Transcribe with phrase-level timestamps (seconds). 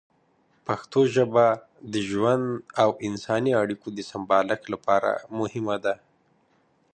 [0.67, 1.45] پښتو ژبه
[1.93, 2.45] د ژوند
[2.83, 5.95] او انساني اړیکو د سمبالښت لپاره مهمه ده.